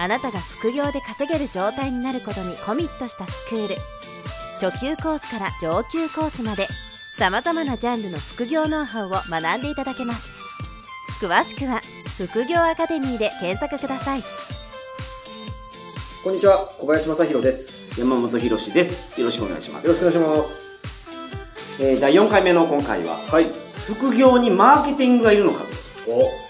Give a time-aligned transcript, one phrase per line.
[0.00, 3.76] あなたが副業で稼げる状態になることにコミットしたスクール
[4.58, 6.68] 初級コースから上級コースまで
[7.18, 10.24] さまざまなジャンルの副業ノウハウを学んでいただけます
[11.20, 11.82] 詳しくは
[12.16, 14.24] 副業アカデミーで検索ください
[16.24, 17.98] こんにちは、小林正宏です。
[17.98, 19.18] 山本博史です。
[19.18, 19.86] よろしくお願いします。
[19.86, 20.48] よろしくお願いし
[21.78, 23.32] まえー第4回目の今回は、す。
[23.32, 23.50] はい。
[23.86, 25.64] 副業にマーケティングがいるのか
[26.04, 26.12] と。
[26.12, 26.49] お、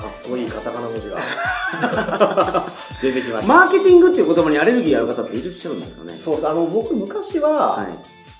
[0.00, 1.18] かっこいいカタカナ文字が
[3.02, 3.54] 出てきました。
[3.54, 6.16] マーケティングっていう言葉にアレルギーある方っていらっしゃるんですかね？
[6.16, 6.48] そうです。
[6.48, 7.86] あの、僕昔は、はい。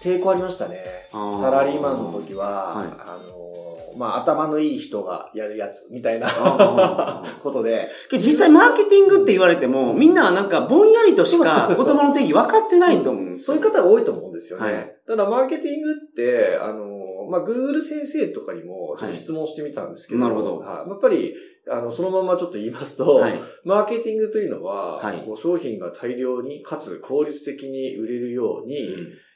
[0.03, 0.79] 抵抗ありましたね。
[1.13, 6.27] サラリーマンの時は、はいあの、まあ、頭のいい人がやるやつ、みたいな
[7.43, 13.59] ことで、実際マーケティングって言われても、みんなはなんかぼんやりとしか言葉の定義分かってないと思うんですよ。
[13.59, 14.65] そういう方が多いと思うんですよね。
[14.73, 16.90] はいただ、マーケティングって、あの、
[17.31, 21.35] まあ、Google 先生とかにも質問してみたんですけど、はいなるほどはいやっぱり、
[21.71, 23.41] あの、そのままちょっと言いますと、はい。
[23.65, 28.75] マーケティングというのは、はいこう商品が大量にかつ効率的に売れるように、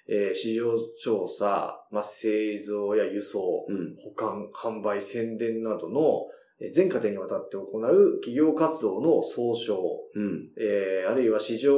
[0.08, 0.66] えー市場
[1.02, 3.96] 調査、まあ、製造や輸送、うん。
[4.02, 6.26] 保管、販売、宣伝などの
[6.60, 9.80] えー全過程にわたって行う企業活動の総称、
[10.14, 10.48] うん。
[10.58, 11.74] えーあるいは市場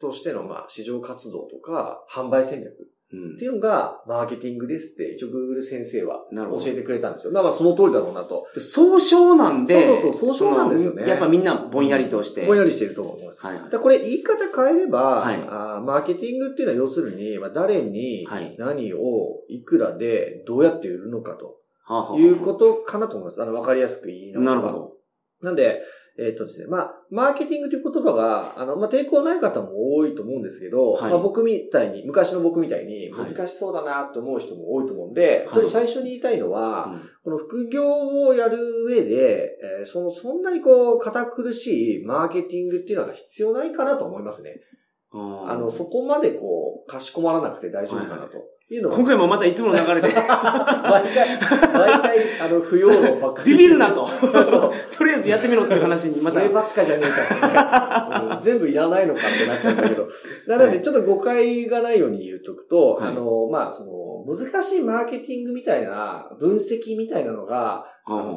[0.00, 2.72] としての、まあ、市場活動とか、販売戦略
[3.12, 7.32] うんっていうのが、マーケティングですって、一応 Google 先生は教えてくれたんですよ。
[7.32, 8.46] まあまあ、その通りだろうなと。
[8.54, 12.46] で総称なんで、そうそうそう総称なんですよねやっぱみんなぼんやりとして。
[12.46, 13.44] ぼんやりしてると思います。
[13.44, 18.98] はいはいでこれ言い方変えれば、はいあーマーケティングっていうのは要するに、まあ、誰にはい何を
[19.48, 23.42] いくらでどうやって売るのかとはあはあいうことかなと思います。
[23.42, 24.92] あの、わかりやすく言い直せばなるほど。
[25.42, 25.80] なんで、
[26.18, 31.10] えっ、とですね、まあ、マーケティングという言葉が、あの、まあ、抵抗ない方も多いと思うんですけど、はい。
[31.10, 33.32] まあ、僕みたいに、昔の僕みたいにはい。
[33.32, 35.68] 難しそうだなと思う人も多いと思うんで、はい。
[35.68, 37.00] 最初に言いたいのは、うん。
[37.24, 37.86] この副業
[38.26, 44.60] をやる上で、えーその、そんなにこう、堅苦しいマーケティングっていうのが必要ないかなと思いますね。
[45.12, 51.38] ああの、そこまでこう、かしこまらなくて大丈夫かなというのが、今回もまたいつもの流れで、 毎回、
[51.72, 53.52] 毎回、あの、不要論ばっかり。
[53.52, 54.08] ビビるなと。
[54.90, 56.40] とりあえずやってみろっていう話にまた。
[56.40, 60.08] そればっかじゃねえか全部いらないのかってなっちゃうんだけど。
[60.48, 67.84] なので、ちょっと誤解がないように言っとくと、はいあの、まあ、その、難しいマーケティングみたいな、分析みたいなのが、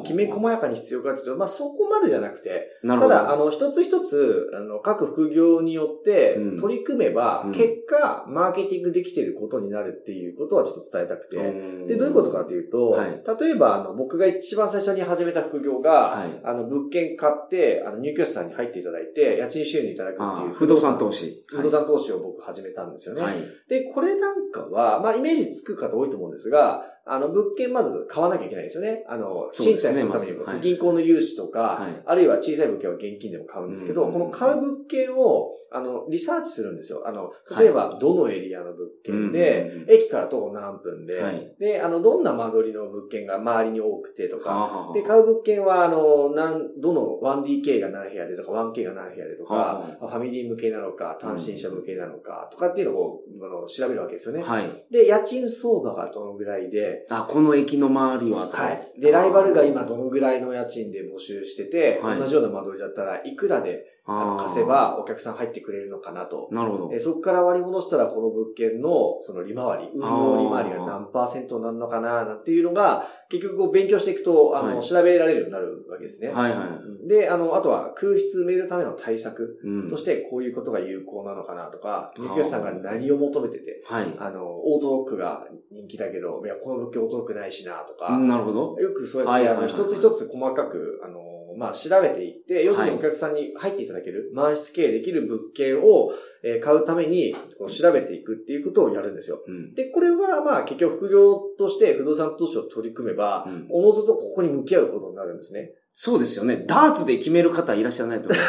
[0.04, 2.78] きめ細やかに必要かというと、まあ、そこまでじゃなくて。
[2.86, 16.40] ただ、あの、一つ一つ、あの、各副業によってうん取り組めば、うん結果、マーケティングできていることになるっていうことはちょっと伝えたくて、うんで、どういうことかというと、はい例えば、あの、僕が一番最初に始めた副業が、はい。
[16.44, 21.44] あの、物件買って、あの、入居者さんに入っていただいて、家賃収入いただくっていう不動産投資。
[21.48, 23.22] 不動産投資を僕始めたんですよね。
[23.22, 23.44] はい。
[23.68, 29.04] で、これなんかは、まあ、イメージつく方多いと思うんですが、あの、物件まず買わなきゃいけないですよね。
[29.08, 32.02] あの、賃貸するためにも、銀行の融資とか、はい。
[32.04, 34.12] あるいは小さい物件は現金でも買うんですけど、うん。
[34.12, 37.02] この買う物件を、あの、リサーチするんですよ。
[37.06, 41.54] あの、例えば、どのエリアの物件で、うん駅から徒歩何分で、はい。
[41.58, 54.42] で、あの、どんな間取りの物件が周りに多くてとか、はあで、買う物件は、あの、なん、どの 1DK が何部屋でとか、1K が何部屋でとか、はファミリー向けなのか、単身者向けなのか、とかっていうのをあの調べるわけですよね。
[54.42, 54.86] はい。
[54.90, 59.00] で、家賃相場がどのぐらいで、あ、この駅の周りははい。
[59.00, 62.18] で、ライバルが今どのぐらいの家賃で募集してて、はい。
[62.18, 66.48] 同じような間取りだったらいくらで貸せばお客さん入ってくれるのかなと。
[66.52, 67.00] なるほどえ。
[67.00, 76.28] そこから割り戻したらこの物件のその利回り、運用利回りが何パーセントになるのかななんていうのが、結局こう勉強していくと、あの、はい調べられるようになるわけですね。
[76.28, 76.68] はいはい。
[76.68, 84.14] うんで、あの、あとは空室埋めるための対策うんとしてこういうことが有効なのかなとか、入居者さんが何を求めてて、はい。
[84.18, 88.76] あの、オートロックが人気だけど、いや、この物件オートロックないしなとか、なるほど。
[88.80, 91.20] よくそうやって、はいはいはいあの、一つ一つ細かく、あの、
[91.56, 96.12] まあ、調べていって、要するにお客さんに入っていただける、満室経営できる物件を、
[96.42, 97.34] えー買うために、
[97.68, 99.42] 調べていくっていうことをやるんですよ。
[99.46, 99.74] うん。
[99.74, 105.72] で、これは、まあ、結局副業として不動産投資を取り組めば、うんおのずとここに向き合うことになるんですね。
[105.92, 106.64] そうですよね。
[106.66, 108.42] ダーツで決める方いらっしゃらないと思う。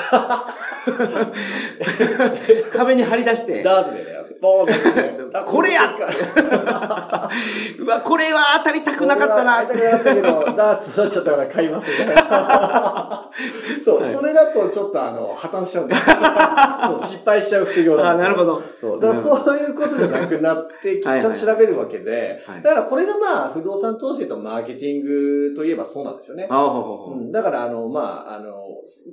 [2.71, 3.63] 壁に貼り出して。
[3.63, 6.07] ダーツでね、ボーンってそうあこれやこれ
[7.84, 13.30] うわ、これは当たりたくなかったな当たりたくなかったけど、ダーツだっちゃったから買いますみたいな。
[13.84, 18.62] そう、はいそれだとちょっとあの、破綻しちゃうんです そう失敗しちゃう副業あなんですよなるほど。
[18.80, 19.01] そう。
[19.01, 25.01] だからそういうことじゃなくなって、ちはいゃんと調べるわけで、はいだからこれがまあ、不動産投資とマーケティン
[25.51, 26.48] グといえばそうなんですよね。
[26.50, 28.66] あほうん、だから、あの、まあ、あの、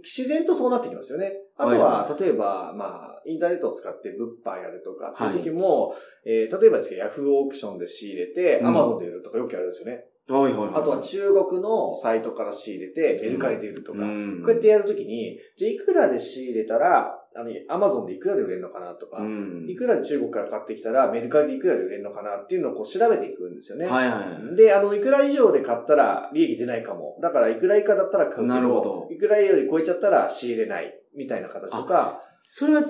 [0.02, 1.32] 自然とそうなってきますよね。
[1.56, 1.78] あとは、は
[2.08, 5.94] いは例えば、まあ、インターネットを使って物販やるとかっていう時も、
[6.24, 10.04] えー例えばですけど、ヤフーオークションで仕入れて、うんアマゾンで売るとかよくやるんですよね。
[10.28, 10.68] はいはいはい。
[10.76, 14.00] あとは中国のサイトから仕入れて、メルカリで売るとか。
[14.00, 23.86] うんこうやってやるときに、じゃあいくらで仕入れたら、あの、アマゾンでいくらで売れるのかなとか、うんいくらで中国から買ってきたら、メルカリでいくらで売れるのかなっていうのをこう調べていくんですよね。
[23.86, 24.56] はいはいはい。
[24.56, 27.18] で、あの、いくら以上で買ったら利益出ないかも。
[27.20, 30.98] だから、いくら以下だったら買うけなるほどいくらより超えちゃったら仕入れない。
[31.16, 32.22] みたいな形とか。
[32.44, 32.82] それは、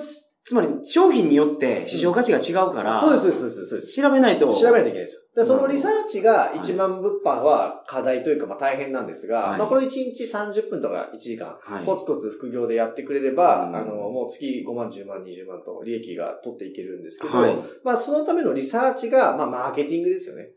[0.45, 3.99] つまり商品によって市場価値が違うから、そうです、そうです、そうです。
[3.99, 4.53] 調べないと。
[4.53, 5.41] 調べないといけないですよ。
[5.41, 17.55] でそのリサーチが一番物販は課題というか、まあ大変なんですが、はいまあこれ1日30分とか1時間、はいコツコツ副業でやってくれれば、うんあの、もう月5万、10万、20万と利益が取っていけるんですけど、はい。
[17.83, 20.49] まあそのためのリサーチが、まあマーケティングですよね。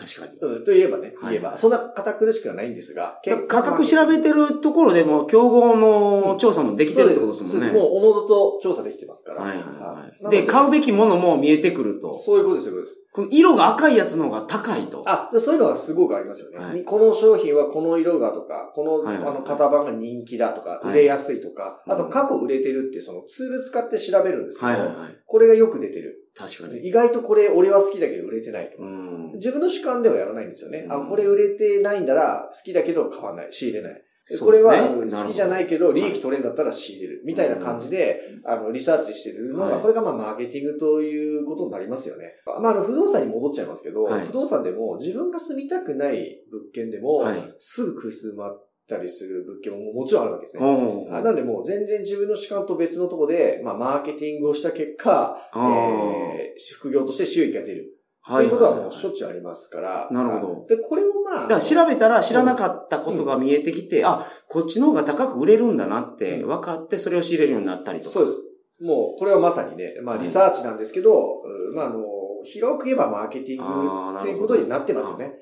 [0.00, 0.54] 確かに。
[0.54, 1.58] うん、といえばね、はい言えば。
[1.58, 7.66] そんな堅苦しくはないんですが、価格調べてるところでも、競合の調査もできてるってことですもんね。
[7.66, 9.42] そうもうおのずと調査できてますから。
[9.42, 10.30] はいはいはい。
[10.30, 12.14] で、買うべきものも見えてくると。
[12.14, 13.00] そういうことです、そういうことです。
[13.12, 15.02] この色が赤いやつの方が高いと。
[15.04, 16.58] あ、でそういうのはすごくありますよね。
[16.58, 25.18] はいこの商品はこの色がとか、この、はいはいはいあの型番が人気だとか、はい売れやすいとか、うんあと過去売れてるっていうそのツール使って調べるんですけど、はいはいはい。
[25.26, 26.19] これがよく出てる。
[26.36, 26.86] 確かに。
[26.86, 28.82] 意外とこれ俺は好きだけど売れてないと。
[28.82, 29.32] うん。
[29.34, 30.86] 自分の主観ではやらないんですよね。
[30.88, 34.02] あ、うんこれ売れてないんだら好きだけど買わない、仕入れない。
[34.38, 37.22] これは好きじゃないけど利益取れんだったら仕入れる。
[37.24, 42.34] みたいな感じで、あの、リサーチしてるのが、はいこれがまあマーケティングということになりますよね。
[42.46, 51.06] まあ、あの、不動産に戻っちゃいますけど、はい不動産でも自分が住みたくない物件でも、はいすぐ空室埋まったりする物件ももちろんあるわけですね。
[51.10, 56.40] なんでもう全然自分の主観と別のところで、まあ、マーケティングをした結果、えー
[56.74, 57.96] 副業として収益が出る。
[58.22, 60.08] はいということはもうしょっちゅうありますから。
[60.10, 61.48] なるほどで、これをまあ。
[61.48, 68.10] だから調べたら知らなかったことが見えてきて、あ、こっちの方が高く売れるんだなって分かって、それを仕入れるようになったりとか。
[68.10, 68.38] そうです。
[68.82, 72.04] もう、これはまさにね、まあ、リサーチなんですけど、うんまあ、あの、
[72.44, 75.32] 広く言えばマーケティングっていうことになってますよね。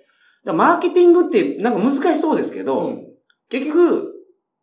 [0.44, 3.07] だマーケティングってなんか難しそうですけど、うん
[3.48, 4.14] 結局、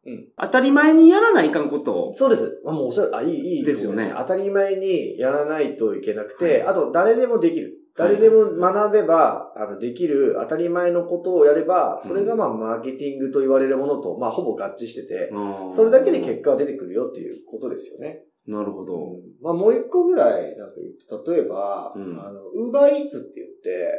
[0.05, 0.27] うん。
[0.37, 2.09] 当たり前にやらないかんこと。
[2.09, 2.61] を、そうです。
[2.63, 4.13] まあ、もうおっしゃる、あ、いい、いいですよね。
[4.15, 6.61] 当たり前にやらないといけなくて、はい。
[6.63, 7.73] あと、誰でもできる。
[7.97, 15.31] 誰でも学べば、あの、できる当たり前のことをやれば、それがまあ、マーケティングと言われるものと、まあ、ほぼ合致してて、
[15.73, 18.25] それだけで結果が出てくるよっていうことですよね。
[18.47, 19.15] なるほど。
[19.41, 22.19] まあ、もう一個ぐらい、なんか言うと、例えば、うん。
[22.19, 23.44] あの、ウーバーイーツって言って、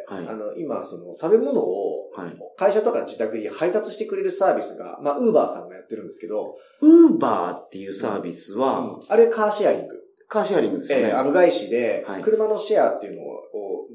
[0.08, 2.36] はいあの、今、その、食べ物を、はい。
[2.56, 9.94] 会社とか自宅に配達してくれるサービスが、まあ、ウーバーさんがやってるんですけど、ウーバーっていうサービスは、うんあれカーシェアリング。
[10.28, 11.08] カーシェアリングですよね。
[11.08, 13.36] えーあの外資ではい、車のシェアっていうのを、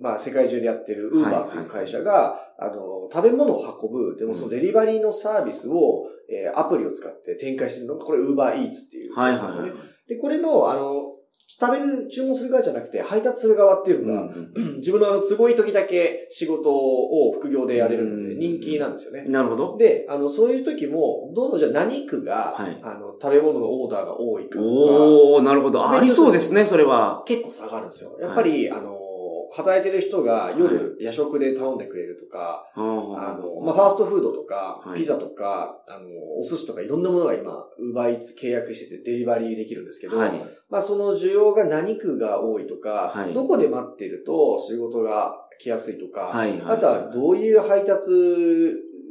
[0.01, 9.71] まあ、世界中でやってるウーバーっていう会社が、あの、食べ物を運ぶ、でもそのデリバリーのサービスを、えーアプリを使って展開してるのが、これウーバーイーツっていうはいはいはい。
[10.07, 11.15] で、これの、あの、
[11.59, 19.31] 食べる、注文する側じゃなくて、配達する側っていうのが、うん 自分のあの、都合いい時だけ仕事を副業でやれるのうんで、人気なんですよねうん。
[19.31, 19.77] なるほど。
[19.77, 25.87] で、あの、そういう時も、どんどんじゃあ何区が、はいあの、食べ物のオーダーが多いかとか、おー、なるほど。
[25.89, 27.23] ありそうですね、それは。
[27.25, 28.17] 結構差があるんですよ。
[28.19, 28.97] やっぱり、あの、
[29.53, 34.99] 働いてる人が夜夜食で頼んでくれるとか、あの、まあ、ファーストフードとか、はい。
[34.99, 36.07] ピザとか、あの、
[36.39, 40.31] お寿司とかいろんなものが今、ウーバーイーツ契約しててデリバリーできるんですけど、はい。
[40.69, 43.33] まあ、その需要が何区が多いとか、はい。
[43.33, 46.59] どこで待ってると仕事が来やすいとか、はい。
[46.61, 46.77] はい。
[46.77, 48.09] あとはどういう配達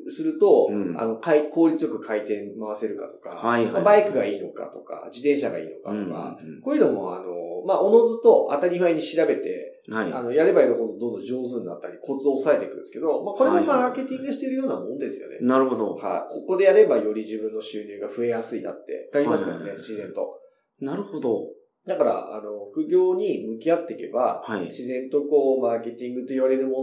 [0.08, 0.98] すると、うん。
[0.98, 3.64] あの、回効率よく回転回せるかとか、はい。
[3.64, 3.72] はい。
[3.72, 6.60] まあバイクがいいのかとか、自転車がいいのかとか、うん。
[6.60, 7.24] こういうのも、あの、
[7.66, 10.12] まあ、おのずと当たり前に調べて、はい。
[10.12, 15.38] あの、やればやるほどどんどん上手になったり、コツを抑えていくんですけど、まあ、これもマーケティングしてるようなもんですよね。
[15.40, 15.94] なるほど。
[15.94, 16.34] はい。
[16.34, 20.38] ここでやればより自分の収入が増えやすいなって、なりますよね、はいはいはい自然と。
[20.80, 21.48] なるほど。
[21.86, 24.66] だから、あの、副業に向き合っていけば、はい。
[24.66, 26.82] 自然とこう、マーケティングと言われるも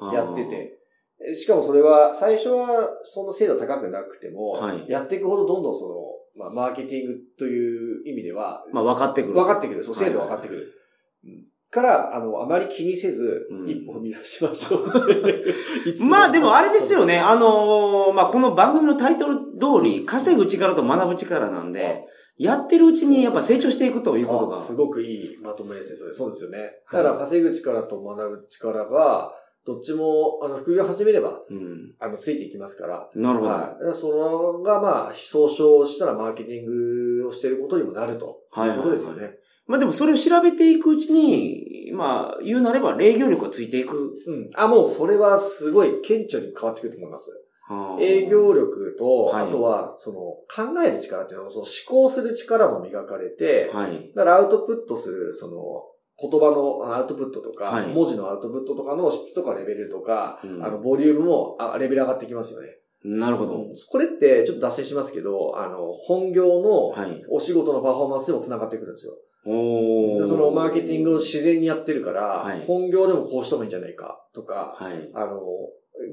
[0.00, 0.78] のをやってて、
[1.20, 5.94] えしかもそれは、最初はその精度高くなくても、はいやっていくほどどんどんその、
[6.38, 9.82] まあ、マーケティングという意味では、まあ分かってくる分かってくる。
[9.82, 10.72] そう、はい精度分かってくる。
[11.24, 17.18] うんから、あの、あまり気にせずう、ん一歩踏み出しましょうっていつ まあでもあれですよね。
[17.18, 22.06] あのーまあこの番組のタイトル通り、稼ぐ力と学ぶ力なんで、
[22.38, 24.56] やってるうちにやっぱ成長していくということが。
[24.56, 26.12] あすごくいいまとめですね、それ。
[26.12, 26.70] そうですよね。
[26.90, 29.34] だから、稼ぐ力と学ぶ力が、
[29.68, 31.92] どっちも、あの、副業始めれば、うん。
[31.98, 33.10] あの、ついていきますから。
[33.14, 33.50] なるほど。
[33.50, 34.00] はい。
[34.00, 36.64] そのが、まあ、総称したらマーケティン
[37.20, 38.38] グをしていることにもなると。
[38.50, 39.32] はいいうことですよね。
[39.66, 44.14] まあでもそれを調べていくうちに、まあ言うなれば営業力がついていく。
[44.26, 44.50] うん。
[44.54, 47.30] あ、もうそれはすごい顕著に変わってくると思います。
[48.00, 54.10] 営業力と、はいあとは、その、考える力っていうのは、その思考する力も磨かれて、はい。
[54.14, 55.84] だからアウトプットする、その、
[56.20, 62.68] 言葉のアウトプットとか、はい文字のアウトプットとかの質とかレベルとか、うんあの、ボリュームも、あレベル上がってきますよね。
[63.04, 63.64] なるほど。
[63.90, 67.24] これって、ちょっと脱線しますけど、あの、本業のはい。
[67.30, 69.12] お仕事のパフォーマンスにも繋がってくるんですよ。
[69.46, 75.10] おーでそのマーケティングを自然にやってるから、はい本業でもこうした方がいいんじゃないかとか、はい。
[75.14, 75.40] あの、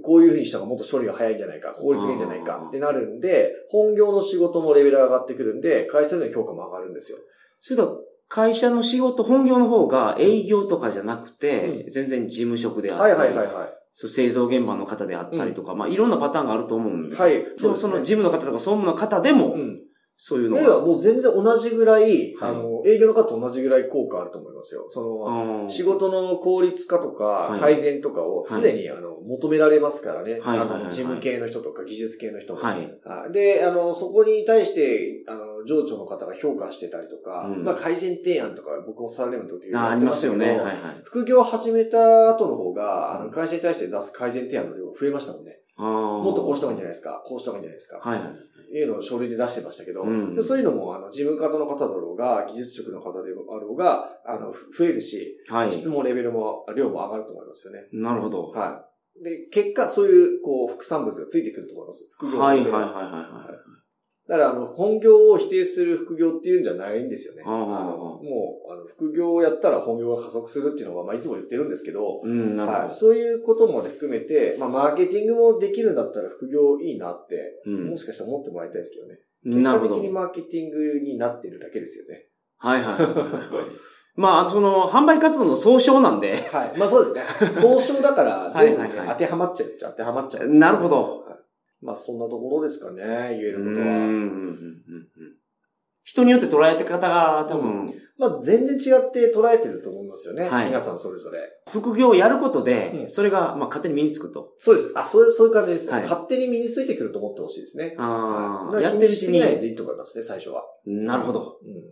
[0.04, 7.18] こういう風にした方がもっと処理が早いんじゃないか、効率がいいんじゃないかってなるんで、本業の仕事もレベルが上がってくるんで、会社での評価も上がるんですよ。
[7.60, 13.70] それでは会社の仕事、本業の方が営業とかじゃなくて、う全然事務職であったり、はいはいはいはい。
[13.94, 17.28] そう製造現場の方であったりとか、まあいろんなパターンがあると思うんですよ。
[17.28, 17.46] はい。
[17.62, 19.80] でもその事務の方とか総務の方でも、うん。
[20.18, 20.80] そういうのいや、が。
[20.80, 24.88] もう全然同じぐらい、はいあの、営業の方と同じぐらい効果あると思いますよ。
[24.90, 30.40] その、うん仕事の効率化とかい改善とかを常に、あの求められますからね。
[30.40, 32.60] はいあの事務系の人とか技術系の人も。
[32.62, 33.00] はい。
[33.04, 40.50] はいで、あの、そこに対して、あの、上長の方が評価してたりとか、うんまあ改善提案とか僕もサラリーマンの時あありますよね。
[40.50, 40.78] はいはい。
[41.04, 45.60] 副業を始めた後の方が、会社に対して出す改善提案の量が増えましたもんね。
[45.78, 47.24] ももっとこうした方がいいんじゃないですか。
[47.26, 48.00] こうした方がいいんじゃないですか。
[48.00, 48.78] はいはい。
[48.78, 55.74] いうのを書類で出してましたけど、うんでそういうのも、あの、事務方の方だろうが、技術職の方であろうが、あの、ふ増えるし、はい。
[55.74, 57.88] 質もレベルも、量も上がると思いますよね。
[57.92, 58.50] なるほど。
[58.50, 58.86] は
[59.20, 59.24] い。
[59.24, 62.10] で、結果、そういう、こう、副産物がついてくると思います。
[62.18, 63.55] 副業はいはいはいだはいはい。
[64.28, 67.44] から、あの、本業を否定する副業っていうんじゃないんですよね。
[67.46, 68.20] あも
[68.68, 77.72] う、あの、副業をやったら本業が加速するっていうのは、まあ、いつも言ってるんですけど、うん、なるほはい、そういうことまで含めて、まあ、マーケティングもできるんだったら副業いいなって、ど。
[77.72, 79.20] うんもしかしたら思ってもらいたいですけどね。
[79.62, 80.06] なるほど的。
[80.06, 82.26] にマーケティングになってるだけですよね。
[82.58, 83.66] はいはいはいはい。
[84.16, 86.78] まあ、その、販売活動の総称なんで、はい。
[86.78, 87.52] まあそうですね。
[87.52, 91.25] 総称だから、はい全部ねはいはい当てはまっちゃうっちゃ当てはまっちゃう、なるほど。
[91.86, 94.00] はいまあそんなところですかね、言えることうんうんうんうは。
[94.50, 94.56] ん
[96.04, 100.48] 人によって捉え方が多分、まあ全然違って捉えてると思いますよね。
[100.48, 101.40] はい皆さんそれぞれ。
[101.68, 104.54] 副業をやることで、うんそれが、まあ、勝手に身につくと。
[104.60, 104.92] そうです。
[104.96, 105.94] あ、そういう、そういう感じですね。
[105.94, 107.96] はい勝手に身についてくると思ってほしいですね。
[107.98, 109.40] ああ、はいやってるうちに。
[109.40, 110.64] ないでいいと思いますね、最初は。
[110.86, 111.58] なるほど。
[111.64, 111.70] うん。
[111.70, 111.86] うん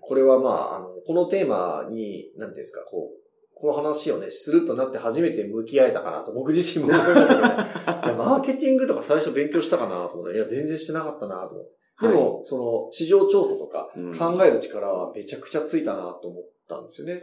[0.00, 3.27] これはまあ、あの、このテーマに、なんていうんですか、こう、
[3.60, 8.14] この話をね、するとなって初めて向き合えたかなと、僕自身も思いましたけどね。
[8.16, 11.78] マーケティングとか最初勉強したかなと思って、いや、全然してなかったなと思って。
[12.00, 17.22] でも、その、市場調査とかうん考える力はめちゃくちゃついたなと思ったんですよね。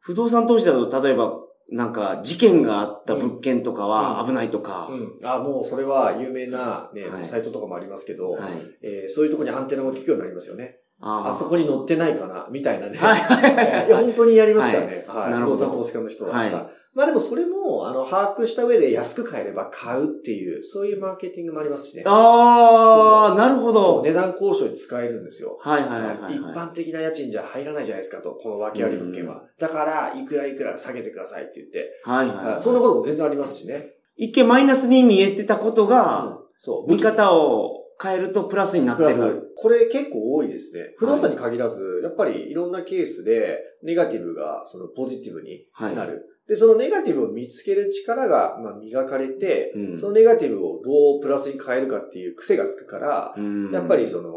[0.00, 1.38] 不動産投資だと、例えば、
[1.70, 5.18] なんか、事件があった物件とかは危ないとか、うん。
[5.22, 8.52] あ、もうそれは有名なね、はいサイトとかもありますけど、はい。
[8.82, 10.81] えーそういうところにアンテナも効くようになりますよね。
[11.02, 12.96] ああそこに載ってないかなみたいなね。
[12.96, 15.04] はい 本当にやりますからね。
[15.08, 15.30] はい。
[15.30, 16.30] なるほど投資家の人は。
[16.30, 22.02] はいまあでもそれも、あの、把握した上で安く買えれば買うっていう、そういうマーケティングもありますしね。
[22.04, 24.02] ああ、なるほど。
[24.02, 25.56] 値段交渉に使えるんですよ。
[25.58, 26.36] はいはいはいはい。
[26.36, 29.42] 一般的な家賃じゃ入らないじゃないですかと、この訳あり物件は。
[29.58, 31.98] だから、いくらいくら下げてくださいって言って。
[32.04, 32.60] はいはいはい。
[32.60, 33.94] そんなことも全然ありますしね。
[34.16, 36.92] 一見マイナスに見えてたことが、そう。
[36.92, 39.52] 見方を変えるとプラスになってプラスる。
[39.56, 40.94] これ結構多いですね。
[40.98, 45.96] 不動産に限らず、やっぱりいろんなケースで、ネガティブがそのポジティブにはい。
[45.96, 46.28] なる。
[46.48, 54.32] で、そのネガティブを見つける力が、まあ、磨かれて、うんそのネガティブをどうプラスに変えるかっていう癖がつくから、うんやっぱりその、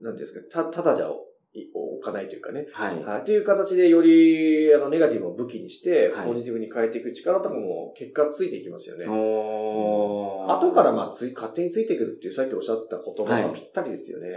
[0.00, 2.66] なんていうんですか、た、ただじゃ置かないというかね。
[2.72, 3.02] はい。
[3.02, 3.24] はい。
[3.24, 9.06] という形でより、あの、ネガティブを武器にして、はいポジティブに変えていく力とかも結果ついていきますよね。
[9.08, 14.28] おー後からまあつい、勝手についてくるっていうさっきおっしゃった言葉はいがぴったりですよね。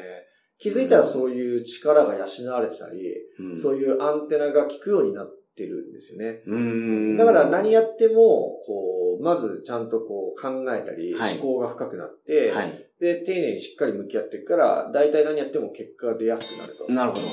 [0.59, 6.41] 気づいたらそういう力が養われてたり、うんそういうアンテナが効くようになってるんですよね。
[6.45, 7.17] うん。
[7.17, 12.85] だから何やっても、こう、まずちゃんとこう考えたり、はい思考が深くなって、はい。
[12.99, 16.91] で、丁寧にしっかり向き合っていくから、大体何やっても結果が出やすくなると。
[16.91, 17.23] なるほど。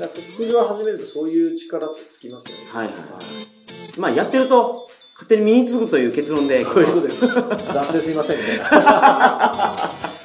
[0.00, 2.64] だから副業を始めるとそういう力ってつきますよね。
[2.68, 6.64] はいはいはいまあ、やってると、勝手に身につくという結論で。
[6.64, 7.20] そういうことです。
[7.72, 8.42] 雑ですいませんね。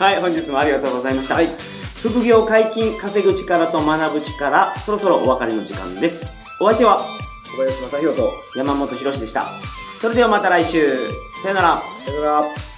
[0.00, 1.34] はい、本日もありがとうございました。
[1.34, 1.54] はい。
[2.02, 6.38] 副業解禁、稼ぐ力と学ぶ力、そろそろお別れの時間です。
[6.58, 7.06] お相手は
[7.54, 9.50] 小林正宏と、山本博史でした。
[9.94, 11.10] それではまた来週。
[11.42, 11.82] さよなら。
[12.06, 12.69] さよなら。